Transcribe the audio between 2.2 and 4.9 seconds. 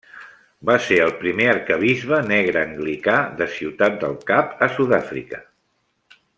negre anglicà de Ciutat del Cap a